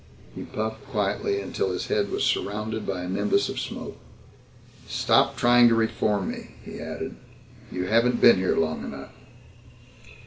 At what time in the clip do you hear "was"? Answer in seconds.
2.09-2.23